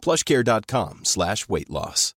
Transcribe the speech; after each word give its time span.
plushcare.com 0.00 1.04
slash 1.04 1.44
weight 1.48 1.68
loss. 1.68 2.14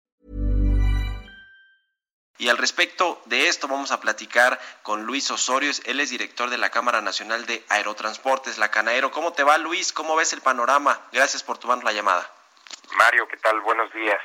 Y 2.42 2.48
al 2.48 2.58
respecto 2.58 3.22
de 3.26 3.46
esto 3.46 3.68
vamos 3.68 3.92
a 3.92 4.00
platicar 4.00 4.58
con 4.82 5.04
Luis 5.04 5.30
Osorio, 5.30 5.70
él 5.84 6.00
es 6.00 6.10
director 6.10 6.50
de 6.50 6.58
la 6.58 6.70
Cámara 6.70 7.00
Nacional 7.00 7.46
de 7.46 7.62
Aerotransportes, 7.68 8.58
la 8.58 8.68
Canaero. 8.68 9.12
¿Cómo 9.12 9.32
te 9.32 9.44
va 9.44 9.58
Luis? 9.58 9.92
¿Cómo 9.92 10.16
ves 10.16 10.32
el 10.32 10.40
panorama? 10.40 10.98
Gracias 11.12 11.44
por 11.44 11.58
tomar 11.58 11.84
la 11.84 11.92
llamada. 11.92 12.28
Mario, 12.96 13.28
¿qué 13.28 13.36
tal? 13.36 13.60
Buenos 13.60 13.92
días. 13.92 14.20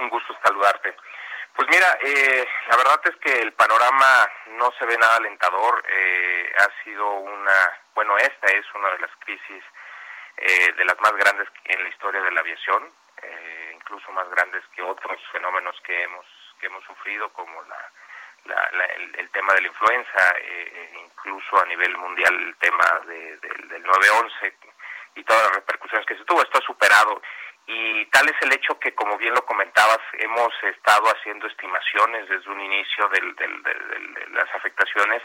Un 0.00 0.08
gusto 0.08 0.34
saludarte. 0.44 0.96
Pues 1.54 1.68
mira, 1.70 1.98
eh, 2.02 2.48
la 2.68 2.76
verdad 2.76 3.00
es 3.04 3.16
que 3.22 3.42
el 3.42 3.52
panorama 3.52 4.28
no 4.58 4.72
se 4.76 4.84
ve 4.84 4.98
nada 4.98 5.16
alentador. 5.18 5.84
Eh, 5.88 6.52
ha 6.58 6.82
sido 6.82 7.12
una, 7.12 7.80
bueno, 7.94 8.16
esta 8.18 8.46
es 8.48 8.64
una 8.74 8.88
de 8.88 8.98
las 8.98 9.10
crisis 9.20 9.62
eh, 10.36 10.72
de 10.76 10.84
las 10.84 10.98
más 11.00 11.12
grandes 11.12 11.48
en 11.64 11.82
la 11.82 11.88
historia 11.88 12.20
de 12.22 12.32
la 12.32 12.40
aviación, 12.40 12.90
eh, 13.22 13.72
incluso 13.74 14.10
más 14.12 14.28
grandes 14.30 14.62
que 14.74 14.82
otros 14.82 15.20
fenómenos 15.32 15.80
que 15.82 16.02
hemos 16.02 16.26
que 16.60 16.66
hemos 16.66 16.84
sufrido, 16.84 17.28
como 17.32 17.60
la, 17.64 18.64
el, 19.18 19.28
tema 19.30 19.52
de 19.54 19.62
la 19.62 19.66
influenza, 19.66 20.34
eh, 20.38 20.92
incluso 21.04 21.60
a 21.60 21.66
nivel 21.66 21.96
mundial 21.96 22.32
el 22.34 22.56
tema 22.56 23.00
de, 23.06 23.36
del 23.38 23.84
9-11 23.84 24.54
y 25.16 25.24
todas 25.24 25.42
las 25.44 25.54
repercusiones 25.56 26.06
que 26.06 26.16
se 26.16 26.24
tuvo. 26.24 26.40
Esto 26.42 26.58
ha 26.58 26.62
superado 26.62 27.20
y 27.66 28.04
tal 28.06 28.28
es 28.28 28.36
el 28.42 28.52
hecho 28.52 28.78
que, 28.78 28.94
como 28.94 29.16
bien 29.18 29.34
lo 29.34 29.44
comentabas, 29.46 30.00
hemos 30.18 30.52
estado 30.64 31.06
haciendo 31.06 31.46
estimaciones 31.46 32.28
desde 32.28 32.50
un 32.50 32.60
inicio 32.60 33.08
de 33.08 33.20
las 34.32 34.54
afectaciones 34.54 35.22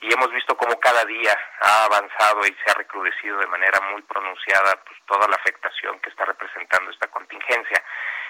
y 0.00 0.12
hemos 0.12 0.30
visto 0.32 0.56
cómo 0.56 0.78
cada 0.78 1.04
día 1.04 1.36
ha 1.60 1.84
avanzado 1.84 2.40
y 2.46 2.56
se 2.64 2.70
ha 2.70 2.74
recrudecido 2.74 3.38
de 3.38 3.46
manera 3.48 3.80
muy 3.92 4.02
pronunciada 4.02 4.82
pues, 4.84 4.98
toda 5.06 5.26
la 5.28 5.36
afectación 5.36 5.98
que 6.00 6.10
está 6.10 6.24
representando 6.24 6.90
esta 6.90 7.08
contingencia. 7.08 7.82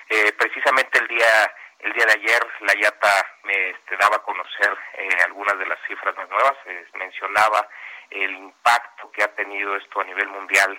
Eh, 0.08 0.32
precisamente 0.32 0.98
el 0.98 1.06
día 1.06 1.54
el 1.80 1.92
día 1.94 2.04
de 2.04 2.12
ayer 2.12 2.46
la 2.60 2.74
IATA 2.74 3.26
me 3.44 3.70
este, 3.70 3.96
daba 3.96 4.16
a 4.16 4.22
conocer 4.22 4.76
eh, 4.94 5.08
algunas 5.24 5.58
de 5.58 5.66
las 5.66 5.78
cifras 5.86 6.14
más 6.14 6.28
nuevas, 6.28 6.56
mencionaba 6.94 7.66
el 8.10 8.32
impacto 8.32 9.10
que 9.12 9.22
ha 9.22 9.34
tenido 9.34 9.76
esto 9.76 10.00
a 10.00 10.04
nivel 10.04 10.28
mundial 10.28 10.78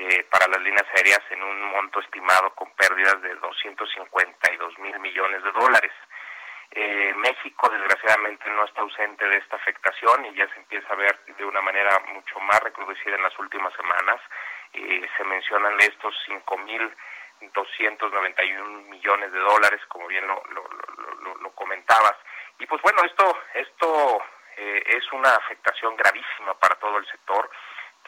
eh, 0.00 0.24
para 0.30 0.46
las 0.46 0.62
líneas 0.62 0.86
aéreas 0.94 1.18
en 1.28 1.42
un 1.42 1.60
monto 1.72 1.98
estimado 1.98 2.54
con 2.54 2.70
pérdidas 2.76 3.20
de 3.20 3.34
252 3.34 4.78
mil 4.78 4.96
millones 5.00 5.42
de 5.42 5.50
dólares. 5.50 5.90
Eh, 6.70 7.12
México 7.16 7.68
desgraciadamente 7.68 8.48
no 8.50 8.64
está 8.64 8.82
ausente 8.82 9.26
de 9.26 9.38
esta 9.38 9.56
afectación 9.56 10.24
y 10.26 10.36
ya 10.36 10.46
se 10.54 10.60
empieza 10.60 10.92
a 10.92 10.96
ver 10.96 11.18
de 11.36 11.44
una 11.44 11.60
manera 11.62 11.98
mucho 12.14 12.38
más 12.38 12.62
recrudecida 12.62 13.16
en 13.16 13.24
las 13.24 13.36
últimas 13.40 13.74
semanas. 13.74 14.20
Eh, 14.72 15.04
se 15.16 15.24
mencionan 15.24 15.74
estos 15.80 16.14
5.291 16.28 18.90
millones 18.90 19.32
de 19.32 19.38
dólares, 19.40 19.80
como 19.88 20.06
bien 20.06 20.28
lo, 20.28 20.40
lo, 21.40 21.50
comentabas. 21.56 22.14
Y 22.60 22.66
pues 22.66 22.80
bueno, 22.82 23.02
esto, 23.02 23.36
esto 23.52 24.22
es 24.56 25.12
una 25.12 25.34
afectación 25.34 25.96
gravísima 25.96 26.54
para 26.54 26.76
todo 26.76 26.98
el 26.98 27.06
sector 27.06 27.50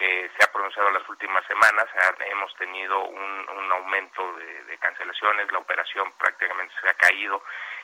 que 0.00 0.31
se 0.34 0.43
ha 0.43 0.50
pronunciado 0.50 0.88
en 0.88 0.94
las 0.94 1.09
últimas 1.11 1.44
semanas. 1.47 1.87
Hemos 2.25 2.55
tenido 2.56 3.05
un, 3.05 3.71
aumento 3.71 4.33
de, 4.66 4.78
cancelaciones, 4.78 5.53
la 5.53 5.59
operación 5.59 6.11
prácticamente 6.19 6.75
se 6.81 6.88
ha 6.88 6.94
caído 6.94 7.43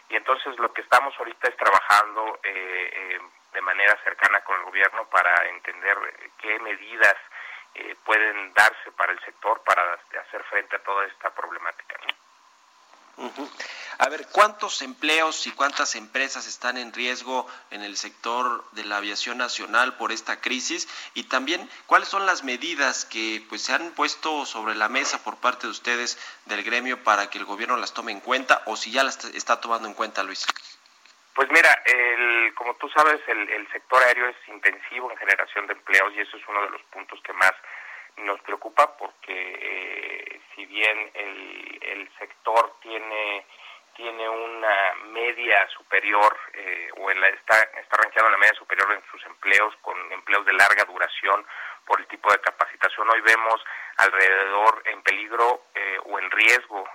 y 0.09 0.17
entonces 0.17 0.59
lo 0.59 0.73
que 0.73 0.81
estamos 0.81 1.15
ahorita 1.19 1.49
es 1.49 1.57
trabajando 1.57 2.41
eh, 2.43 2.91
eh, 2.93 3.21
de 3.53 3.61
manera 3.61 3.97
cercana 4.03 4.41
con 4.41 4.57
el 4.57 4.65
gobierno 4.65 5.07
para 5.11 5.47
entender 5.49 5.97
qué 6.39 6.59
medidas 6.59 7.17
eh, 7.75 7.95
pueden 8.05 8.53
darse 8.55 8.91
para 8.93 9.13
el 9.13 9.21
sector 9.21 9.63
para 9.63 9.83
hacer 10.21 10.43
frente 10.45 10.77
a 10.77 10.83
toda 10.83 11.05
esta 11.05 11.31
problemática. 11.31 11.97
A 13.99 14.11
ver, 14.11 14.27
¿cuántos 14.31 14.83
empleos 14.83 15.47
y 15.47 15.53
cuántas 15.53 15.95
empresas 15.95 16.47
están 16.47 16.77
en 16.77 16.93
riesgo 16.93 17.47
en 17.71 17.83
el 17.83 17.97
sector 17.97 18.65
de 18.73 18.85
la 18.85 18.99
aviación 18.99 19.39
nacional 19.39 19.97
por 19.97 20.13
esta 20.13 20.41
crisis? 20.41 20.87
Y 21.15 21.25
también, 21.25 21.69
¿cuáles 21.87 22.09
son 22.09 22.27
las 22.27 22.45
medidas 22.45 23.07
que 23.07 23.43
pues 23.49 23.63
se 23.63 23.73
han 23.73 23.93
puesto 23.93 24.45
sobre 24.45 24.75
la 24.75 24.91
mesa 24.91 25.25
por 25.25 25.39
parte 25.39 25.67
de 25.67 25.71
ustedes 25.71 26.19
del 26.45 26.63
gremio 26.63 27.03
para 27.05 27.31
que 27.31 27.39
el 27.39 27.47
gobierno 27.47 27.79
las 27.79 27.95
tome 27.95 28.13
en 28.13 28.21
cuenta 28.21 28.63
o 28.67 28.77
si 28.77 28.93
ya 28.93 29.03
las 29.03 29.25
está 29.25 29.61
tomando 29.63 29.89
en 29.89 29.95
cuenta, 29.95 30.23
Luis? 30.23 30.47
Pues 31.35 31.49
mira, 31.51 31.83
el, 31.87 32.55
como 32.55 32.75
tú 32.77 32.89
sabes, 32.91 33.21
el, 33.29 33.49
el 33.49 33.71
sector 33.71 34.03
aéreo 34.03 34.29
es 34.29 34.37
intensivo 34.49 35.11
en 35.11 35.17
generación 35.17 35.67
de 35.67 35.73
empleos 35.73 36.13
y 36.15 36.21
eso 36.21 36.37
es 36.37 36.43
uno 36.49 36.63
de 36.63 36.71
los 36.71 36.83
puntos 36.85 37.19
que 37.23 37.33
más 37.33 37.53
nos 38.19 38.41
preocupa 38.41 38.97
porque 38.97 39.35
eh, 39.35 40.41
si 40.55 40.67
bien 40.67 41.11
el, 41.15 41.79
el 41.83 42.11
sector 42.19 42.77
tiene 42.81 43.47
tiene 43.95 44.29
una 44.29 44.95
media 45.07 45.67
superior 45.69 46.37
eh, 46.53 46.91
o 46.99 47.11
en 47.11 47.19
la, 47.19 47.29
está 47.29 47.63
está 47.81 47.97
rankeado 47.97 48.29
en 48.29 48.33
la 48.33 48.39
media 48.39 48.55
superior 48.55 48.93
en 48.93 49.03
sus 49.11 49.25
empleos 49.25 49.75
con 49.81 49.97
empleos 50.13 50.45
de 50.45 50.53
larga 50.53 50.85
duración 50.85 51.47
por 51.87 52.01
el 52.01 52.07
tipo 52.07 52.31
de 52.31 52.41
capacitación 52.41 53.09
hoy 53.09 53.21
vemos 53.23 53.65
alrededor 53.97 54.83
en 54.85 55.03
peligro 55.03 55.63
eh, 55.75 55.99
o 56.05 56.19
en 56.19 56.31
riesgo 56.31 56.87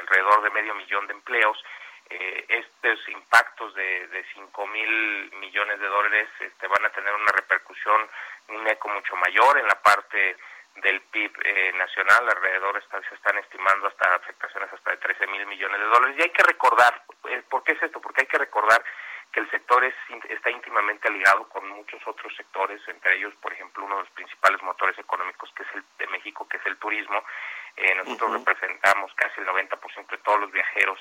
alrededor 0.00 0.42
de 0.42 0.50
medio 0.50 0.74
millón 0.74 1.06
de 1.06 1.12
empleos. 1.12 1.62
Estos 2.08 3.06
impactos 3.10 3.74
de, 3.74 4.06
de 4.08 4.24
5 4.32 4.66
mil 4.68 5.30
millones 5.34 5.78
de 5.78 5.86
dólares 5.86 6.28
este, 6.40 6.66
van 6.66 6.86
a 6.86 6.90
tener 6.90 7.12
una 7.14 7.32
repercusión 7.32 8.08
un 8.48 8.66
eco 8.66 8.88
mucho 8.88 9.14
mayor 9.16 9.58
en 9.58 9.66
la 9.66 9.80
parte 9.82 10.36
del 10.80 11.00
PIB 11.00 11.32
eh, 11.44 11.72
nacional, 11.76 12.28
alrededor 12.28 12.82
se 13.08 13.14
están 13.14 13.38
estimando 13.38 13.86
hasta 13.88 14.14
afectaciones 14.14 14.72
hasta 14.72 14.90
de 14.90 14.96
13 14.98 15.26
mil 15.26 15.46
millones 15.46 15.78
de 15.78 15.86
dólares. 15.86 16.16
Y 16.18 16.22
hay 16.22 16.30
que 16.30 16.42
recordar, 16.42 17.02
eh, 17.28 17.42
¿por 17.48 17.62
qué 17.64 17.72
es 17.72 17.82
esto? 17.82 18.00
Porque 18.00 18.22
hay 18.22 18.26
que 18.26 18.38
recordar 18.38 18.82
que 19.32 19.40
el 19.40 19.50
sector 19.50 19.84
es, 19.84 19.94
está 20.28 20.50
íntimamente 20.50 21.10
ligado 21.10 21.48
con 21.48 21.68
muchos 21.68 22.00
otros 22.06 22.34
sectores, 22.34 22.80
entre 22.88 23.16
ellos, 23.16 23.34
por 23.42 23.52
ejemplo, 23.52 23.84
uno 23.84 23.96
de 23.96 24.02
los 24.02 24.10
principales 24.12 24.62
motores 24.62 24.98
económicos 24.98 25.52
que 25.54 25.62
es 25.64 25.68
el 25.74 25.84
de 25.98 26.06
México, 26.06 26.48
que 26.48 26.56
es 26.56 26.66
el 26.66 26.78
turismo. 26.78 27.22
Eh, 27.76 27.94
nosotros 27.94 28.32
representamos 28.32 29.12
casi 29.14 29.40
el 29.40 29.46
90% 29.46 30.08
de 30.08 30.18
todos 30.18 30.40
los 30.40 30.50
viajeros 30.50 30.98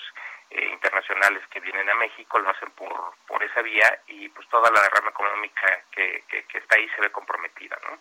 internacionales 0.50 1.44
que 1.50 1.60
vienen 1.60 1.90
a 1.90 1.96
México, 1.96 2.40
lo 2.40 2.50
hacen 2.50 2.72
por, 2.72 3.16
por 3.28 3.44
esa 3.44 3.62
vía 3.62 4.00
y 4.08 4.30
pues 4.30 4.48
toda 4.48 4.72
la 4.72 4.82
derrama 4.82 5.10
económica 5.10 5.84
que, 5.92 6.24
que, 6.30 6.44
que 6.44 6.58
está 6.60 6.78
ahí 6.78 6.88
se 6.90 7.02
ve 7.02 7.12
comprometida, 7.12 7.78
¿no? 7.90 7.98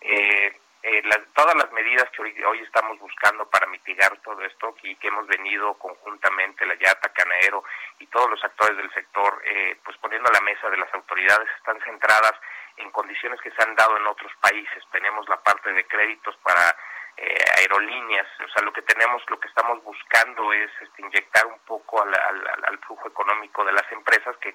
Eh, 0.00 0.60
eh, 0.82 1.02
todas 1.34 1.54
las 1.56 1.72
medidas 1.72 2.08
que 2.10 2.22
hoy, 2.22 2.60
estamos 2.60 2.98
buscando 2.98 3.48
para 3.50 3.66
mitigar 3.66 4.16
todo 4.22 4.40
esto 4.42 4.74
y 4.82 4.94
que 4.96 5.08
hemos 5.08 5.26
venido 5.26 5.74
conjuntamente, 5.74 6.66
la 6.66 6.74
YATA, 6.74 7.12
Canaero 7.12 7.64
y 7.98 8.06
todos 8.06 8.30
los 8.30 8.42
actores 8.44 8.76
del 8.76 8.92
sector, 8.92 9.42
eh, 9.44 9.76
pues 9.84 9.96
poniendo 9.98 10.28
a 10.28 10.34
la 10.34 10.40
mesa 10.40 10.70
de 10.70 10.76
las 10.76 10.92
autoridades, 10.94 11.48
están 11.56 11.80
centradas 11.80 12.34
en 12.76 12.90
condiciones 12.92 13.40
que 13.40 13.50
se 13.50 13.62
han 13.62 13.74
dado 13.74 13.96
en 13.96 14.06
otros 14.06 14.32
países. 14.40 14.84
Tenemos 14.92 15.28
la 15.28 15.40
parte 15.42 15.72
de 15.72 15.84
créditos 15.86 16.36
para 16.38 16.76
eh, 17.16 17.44
aerolíneas, 17.58 18.26
o 18.44 18.48
sea, 18.48 18.62
lo 18.62 18.72
que 18.72 18.82
tenemos, 18.82 19.22
lo 19.28 19.40
que 19.40 19.48
estamos 19.48 19.82
buscando 19.82 20.52
es 20.52 20.70
este, 20.80 21.02
inyectar 21.02 21.46
un 21.46 21.58
poco 21.66 22.00
al, 22.02 22.14
al 22.14 22.78
flujo 22.86 23.08
económico 23.08 23.64
de 23.64 23.72
las 23.72 23.90
empresas 23.90 24.36
que 24.36 24.54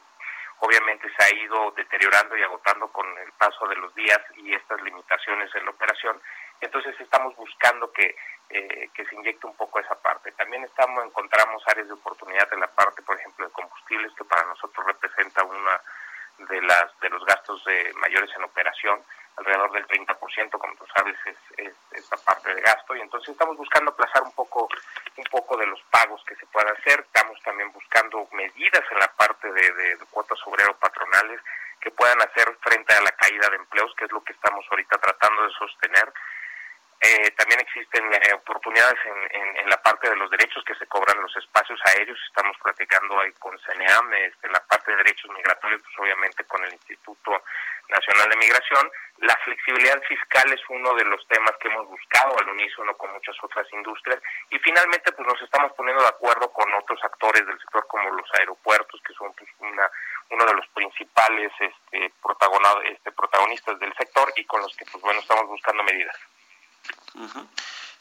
obviamente 0.64 1.12
se 1.18 1.24
ha 1.26 1.36
ido 1.44 1.72
deteriorando 1.72 2.38
y 2.38 2.42
agotando 2.42 2.88
con 2.88 3.06
el 3.18 3.32
paso 3.34 3.68
de 3.68 3.76
los 3.76 3.94
días 3.96 4.20
y 4.36 4.54
estas 4.54 4.82
limitaciones 4.82 5.54
en 5.56 5.66
la 5.66 5.72
operación. 5.72 6.18
Entonces 6.62 6.96
estamos 7.02 7.36
buscando 7.36 7.92
que, 7.92 8.16
eh, 8.50 8.90
que 8.94 9.06
se 9.06 9.16
inyecte 9.16 9.46
un 9.46 9.58
poco 9.58 9.80
esa 9.82 9.96
parte. 10.02 10.32
También 10.32 10.64
estamos 10.64 11.06
encontramos 11.06 11.62
áreas 11.68 11.88
de 11.88 11.94
oportunidad 11.94 12.48
en 12.54 12.62
la 12.62 12.68
parte, 12.68 13.02
por 13.02 13.20
ejemplo, 13.20 13.46
de 13.46 13.52
combustibles, 13.52 14.14
que 14.16 14.24
para 14.24 14.46
nosotros 14.46 14.88
representa 14.88 15.44
una 15.44 15.82
de 16.38 16.62
las 16.62 16.98
de 17.02 17.10
los 17.10 17.26
gastos 17.26 17.62
mayores 17.96 18.30
en 18.36 18.44
operación 18.44 19.04
alrededor 19.38 19.72
del 19.72 19.88
30%, 19.88 20.58
como 20.58 20.76
tú 20.76 20.86
sabes, 20.96 21.16
es, 21.26 21.38
es, 21.58 21.74
esta 21.92 22.18
parte 22.18 22.54
de 22.54 22.62
gasto, 22.62 22.96
y 22.96 23.02
entonces 23.02 23.30
estamos 23.30 23.58
buscando 23.58 23.92
aplazar 23.92 24.24
un 24.24 24.32
poco, 24.34 24.68
un 25.18 25.24
poco 25.26 25.58
de 25.58 25.68
los 25.68 25.82
pagos 25.92 26.24
que 26.26 26.36
se 26.36 26.46
puedan 26.48 26.76
hacer, 26.76 27.00
estamos 27.02 27.42
también 27.44 27.72
buscando 27.72 28.28
medidas 28.32 28.84
en 28.92 29.00
la 29.00 29.08
parte 29.14 29.52
de, 29.52 29.74
de, 29.74 29.98
cuotas 30.12 30.40
obrero 30.46 30.76
patronales 30.78 31.40
que 31.82 31.92
puedan 31.92 32.22
hacer 32.22 32.56
frente 32.62 32.94
a 32.94 33.02
la 33.02 33.12
caída 33.12 33.50
de 33.50 33.58
empleos, 33.58 33.94
que 33.98 34.06
es 34.06 34.12
lo 34.12 34.24
que 34.24 34.34
estamos 34.34 34.66
ahorita 34.70 34.98
tratando 35.00 35.44
de 35.44 35.54
sostener. 35.54 36.14
Eh, 37.06 37.32
también 37.32 37.60
existen 37.60 38.14
eh, 38.14 38.34
oportunidades 38.34 38.98
en, 39.04 39.58
en, 39.58 39.70
la 39.70 39.76
parte 39.82 40.10
de 40.10 40.16
los 40.16 40.32
derechos 40.32 40.64
que 40.64 40.76
se 40.76 40.88
cobran 40.88 41.22
los 41.22 41.36
espacios 41.36 41.78
aéreos. 41.88 42.18
Estamos 42.30 42.56
platicando 42.64 43.20
ahí 43.20 43.34
con 43.34 43.60
CNEAM, 43.60 44.14
este, 44.14 44.48
en 44.48 44.54
la 44.54 44.64
parte 44.64 44.92
de 44.92 44.98
derechos 45.04 45.30
migratorios, 45.32 45.82
pues 45.82 46.00
obviamente 46.00 46.46
con 46.46 46.64
el 46.64 46.72
Instituto 46.72 47.44
Nacional 47.90 48.30
de 48.30 48.38
Migración. 48.38 48.90
La 49.24 49.38
flexibilidad 49.38 50.02
fiscal 50.04 50.52
es 50.52 50.60
uno 50.68 50.94
de 50.96 51.06
los 51.06 51.26
temas 51.30 51.54
que 51.58 51.70
hemos 51.70 51.88
buscado 51.88 52.38
al 52.40 52.50
unísono 52.50 52.94
con 52.98 53.10
muchas 53.14 53.34
otras 53.42 53.66
industrias 53.72 54.20
y 54.50 54.60
finalmente 54.60 55.14
pues 55.14 55.26
nos 55.26 55.42
estamos 55.42 55.72
poniendo 55.78 56.04
de 56.04 56.10
acuerdo 56.10 56.52
con 56.52 56.72
otros 56.74 57.00
actores 57.06 57.46
del 57.48 57.58
sector 57.58 57.88
como 57.88 58.10
los 58.10 58.28
aeropuertos 58.38 59.00
que 59.02 59.14
son 59.14 59.32
pues, 59.32 59.50
una, 59.60 59.90
uno 60.30 60.46
de 60.46 60.54
los 60.56 60.68
principales 60.76 61.54
este, 61.58 62.12
este, 62.84 63.12
protagonistas 63.14 63.80
del 63.80 63.94
sector 63.96 64.34
y 64.36 64.44
con 64.44 64.60
los 64.60 64.76
que 64.76 64.84
pues 64.92 65.02
bueno 65.02 65.22
estamos 65.22 65.48
buscando 65.48 65.84
medidas. 65.84 66.20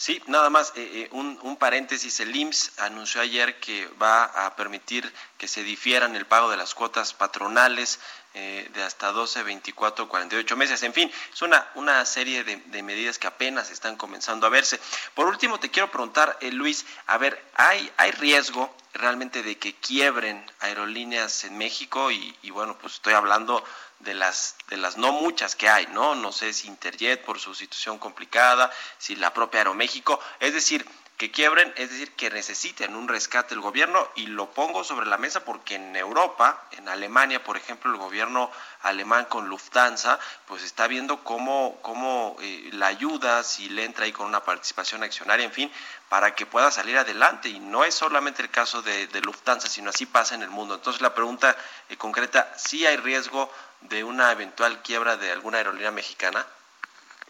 Sí, 0.02 0.20
nada 0.26 0.50
más 0.50 0.72
eh, 0.74 0.90
eh, 0.94 1.08
un, 1.12 1.38
un, 1.42 1.56
paréntesis. 1.56 2.18
El 2.18 2.34
IMSS 2.34 2.72
anunció 2.80 3.20
ayer 3.20 3.60
que 3.60 3.86
va 4.02 4.24
a 4.24 4.56
permitir 4.56 5.14
que 5.38 5.46
se 5.46 5.62
difieran 5.62 6.16
el 6.16 6.26
pago 6.26 6.50
de 6.50 6.56
las 6.56 6.74
cuotas 6.74 7.14
patronales 7.14 8.00
eh, 8.34 8.68
de 8.74 8.82
hasta 8.82 9.12
12, 9.12 9.44
24, 9.44 10.08
48 10.08 10.56
meses. 10.56 10.82
En 10.82 10.92
fin, 10.92 11.08
es 11.32 11.42
una, 11.42 11.70
una 11.76 12.04
serie 12.04 12.42
de, 12.42 12.82
medidas 12.82 13.20
que 13.20 13.28
apenas 13.28 13.70
están 13.70 13.96
comenzando 13.96 14.44
a 14.44 14.50
verse. 14.50 14.80
Por 15.14 15.26
último, 15.28 15.60
te 15.60 15.70
quiero 15.70 15.88
preguntar, 15.88 16.36
Luis, 16.50 16.84
a 17.06 17.16
ver, 17.18 17.40
¿hay, 17.54 17.88
¿hay 17.96 18.10
riesgo 18.10 18.74
realmente 18.94 19.44
de 19.44 19.56
que 19.56 19.76
quiebren 19.76 20.44
aerolíneas 20.58 21.44
en 21.44 21.56
México? 21.56 22.10
Y, 22.10 22.36
y 22.42 22.50
bueno, 22.50 22.76
pues 22.76 22.94
estoy 22.94 23.12
hablando 23.12 23.62
de 24.02 24.14
las, 24.14 24.56
de 24.68 24.76
las 24.76 24.96
no 24.96 25.12
muchas 25.12 25.54
que 25.54 25.68
hay, 25.68 25.86
¿no? 25.88 26.14
No 26.14 26.32
sé 26.32 26.52
si 26.52 26.66
Interjet 26.66 27.24
por 27.24 27.38
su 27.38 27.54
situación 27.54 27.98
complicada, 27.98 28.70
si 28.98 29.16
la 29.16 29.32
propia 29.32 29.60
Aeroméxico, 29.60 29.91
es 30.40 30.54
decir, 30.54 30.86
que 31.22 31.30
quiebren, 31.30 31.72
es 31.76 31.90
decir, 31.90 32.10
que 32.16 32.30
necesiten 32.30 32.96
un 32.96 33.06
rescate 33.06 33.50
del 33.50 33.60
gobierno 33.60 34.08
y 34.16 34.26
lo 34.26 34.50
pongo 34.50 34.82
sobre 34.82 35.06
la 35.06 35.18
mesa 35.18 35.44
porque 35.44 35.76
en 35.76 35.94
Europa, 35.94 36.64
en 36.72 36.88
Alemania, 36.88 37.44
por 37.44 37.56
ejemplo, 37.56 37.92
el 37.92 37.96
gobierno 37.96 38.50
alemán 38.80 39.26
con 39.26 39.48
Lufthansa, 39.48 40.18
pues 40.48 40.64
está 40.64 40.88
viendo 40.88 41.22
cómo, 41.22 41.78
cómo 41.80 42.36
eh, 42.40 42.70
la 42.72 42.88
ayuda, 42.88 43.44
si 43.44 43.68
le 43.68 43.84
entra 43.84 44.04
ahí 44.04 44.10
con 44.10 44.26
una 44.26 44.42
participación 44.42 45.04
accionaria, 45.04 45.46
en 45.46 45.52
fin, 45.52 45.70
para 46.08 46.34
que 46.34 46.44
pueda 46.44 46.72
salir 46.72 46.98
adelante. 46.98 47.48
Y 47.48 47.60
no 47.60 47.84
es 47.84 47.94
solamente 47.94 48.42
el 48.42 48.50
caso 48.50 48.82
de, 48.82 49.08
Lufthansa, 49.22 49.68
sino 49.68 49.90
así 49.90 50.06
pasa 50.06 50.34
en 50.34 50.42
el 50.42 50.50
mundo. 50.50 50.74
Entonces 50.74 51.02
la 51.02 51.14
pregunta 51.14 51.56
eh, 51.88 51.96
concreta, 51.96 52.52
¿sí 52.56 52.84
hay 52.84 52.96
riesgo 52.96 53.48
de 53.82 54.02
una 54.02 54.32
eventual 54.32 54.82
quiebra 54.82 55.16
de 55.16 55.30
alguna 55.30 55.58
aerolínea 55.58 55.92
mexicana? 55.92 56.44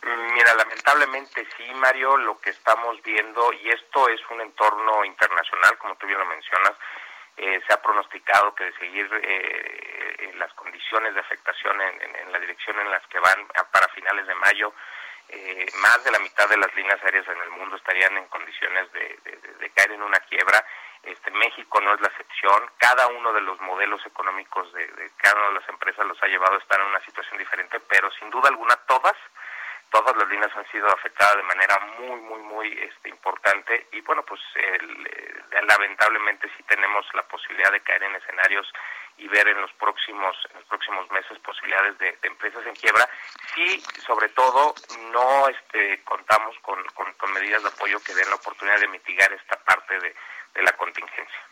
Mira, 0.04 0.54
lamentablemente 0.54 1.46
sí, 1.56 1.72
Mario, 1.75 2.16
lo 2.16 2.40
que 2.40 2.50
estamos 2.50 3.00
viendo, 3.02 3.52
y 3.52 3.70
esto 3.70 4.08
es 4.08 4.20
un 4.31 4.40
entorno 4.40 5.04
internacional, 5.04 5.78
como 5.78 5.94
tú 5.94 6.08
bien 6.08 6.19
lo 6.19 6.26
mencionas, 6.26 6.72
eh, 7.37 7.62
se 7.64 7.72
ha 7.72 7.81
pronosticado 7.81 8.52
que 8.54 8.64
de 8.64 8.72
seguir 8.78 9.08
eh, 9.22 10.32
las 10.34 10.52
condiciones 10.54 11.14
de 11.14 11.20
afectación 11.20 11.81
en, 11.81 12.32
la 12.32 12.40
dirección 12.40 12.78
en 12.81 12.90
las 12.90 13.06
que 13.06 13.20
van 13.20 13.46
para 13.70 13.88
finales 13.88 14.26
de 14.26 14.34
mayo, 14.34 14.75
eh, 15.28 15.66
más 15.81 16.02
de 16.02 16.10
la 16.10 16.19
mitad 16.19 16.49
de 16.49 16.56
las 16.56 16.75
líneas 16.75 17.02
aéreas 17.04 17.28
en 17.28 17.40
el 17.40 17.50
mundo 17.50 17.76
estarían 17.76 18.16
en 18.19 18.26
condiciones 18.26 18.90
de, 18.93 19.70
caer 19.75 19.93
en 19.93 20.02
una 20.02 20.19
quiebra. 20.20 20.66
Este, 21.04 21.31
México 21.31 21.81
no 21.81 21.94
es 21.94 22.00
la 22.00 22.08
excepción. 22.08 22.70
Cada 22.76 23.06
uno 23.06 23.32
de 23.32 23.40
los 23.40 23.58
modelos 23.60 24.04
económicos 24.04 24.72
de, 24.72 24.87
de 24.87 25.10
cada 25.16 25.37
una 25.37 25.49
de 25.49 25.60
las 25.60 25.69
empresas 25.69 26.06
los 26.06 26.22
ha 26.22 26.26
llevado 26.26 26.56
a 26.56 26.58
estar 26.58 26.81
en 26.81 26.87
una 26.88 27.00
situación 27.04 27.38
diferente, 27.38 27.81
pero 27.88 28.10
sin 28.12 28.31
duda 28.31 28.49
alguna 28.49 28.76
todas 28.87 29.16
todas 29.92 30.16
las 30.16 30.28
líneas 30.28 30.50
han 30.56 30.66
sido 30.72 30.88
afectadas 30.88 31.36
de 31.36 31.42
manera 31.42 31.78
muy, 31.98 32.18
muy, 32.22 32.40
muy 32.40 32.68
este, 32.80 33.10
importante 33.10 33.86
y 33.92 34.00
bueno, 34.00 34.24
pues 34.24 34.40
eh, 34.56 34.78
lamentablemente 35.68 36.48
sí 36.56 36.62
tenemos 36.64 37.04
la 37.12 37.22
posibilidad 37.24 37.70
de 37.70 37.82
caer 37.82 38.02
en 38.02 38.16
escenarios 38.16 38.66
y 39.18 39.28
ver 39.28 39.46
en 39.48 39.60
los 39.60 39.70
próximos 39.74 40.34
en 40.50 40.56
los 40.56 40.64
próximos 40.64 41.10
meses 41.10 41.38
posibilidades 41.40 41.98
de, 41.98 42.18
empresas 42.22 42.66
en 42.66 42.74
quiebra 42.74 43.06
si 43.54 43.80
sobre 44.06 44.30
todo 44.30 44.74
no 45.12 45.48
este, 45.48 46.02
contamos 46.04 46.56
con, 46.62 46.82
con, 46.94 47.12
con, 47.14 47.32
medidas 47.34 47.62
de 47.62 47.68
apoyo 47.68 48.00
que 48.00 48.14
den 48.14 48.30
la 48.30 48.36
oportunidad 48.36 48.80
de 48.80 48.88
mitigar 48.88 49.30
esta 49.32 49.56
parte 49.56 49.98
de, 50.00 50.14
de 50.54 50.62
la 50.62 50.72
contingencia. 50.72 51.51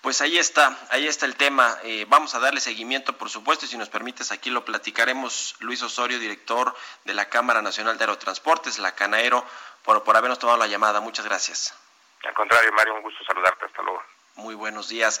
Pues 0.00 0.20
ahí 0.20 0.38
está, 0.38 0.78
ahí 0.90 1.06
está 1.06 1.26
el 1.26 1.36
tema. 1.36 1.76
Eh, 1.82 2.06
vamos 2.08 2.34
a 2.34 2.38
darle 2.38 2.60
seguimiento, 2.60 3.16
por 3.16 3.30
supuesto, 3.30 3.64
y 3.64 3.68
si 3.68 3.76
nos 3.76 3.88
permites, 3.88 4.30
aquí 4.32 4.50
lo 4.50 4.64
platicaremos. 4.64 5.56
Luis 5.60 5.82
Osorio, 5.82 6.18
director 6.18 6.74
de 7.04 7.14
la 7.14 7.28
Cámara 7.28 7.62
Nacional 7.62 7.98
de 7.98 8.04
Aerotransportes, 8.04 8.78
la 8.78 8.94
Canaero, 8.94 9.44
por, 9.84 10.04
por 10.04 10.16
habernos 10.16 10.38
tomado 10.38 10.58
la 10.58 10.66
llamada. 10.66 11.00
Muchas 11.00 11.24
gracias. 11.24 11.74
Al 12.24 12.34
contrario, 12.34 12.72
Mario, 12.72 12.94
un 12.94 13.02
gusto 13.02 13.24
saludarte. 13.24 13.66
Hasta 13.66 13.82
luego. 13.82 14.02
Muy 14.36 14.54
buenos 14.54 14.88
días. 14.88 15.20